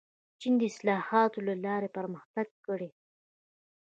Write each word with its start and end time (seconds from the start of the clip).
چین 0.39 0.53
د 0.59 0.61
اصلاحاتو 0.71 1.39
له 1.47 1.53
لارې 1.65 1.89
پرمختګ 1.97 2.47
کړی. 2.65 2.89